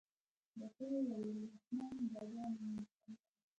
ډاکتر 0.59 0.89
وويل 1.07 1.37
رحمان 1.53 1.95
بابا 2.13 2.43
فرمايي. 2.57 3.11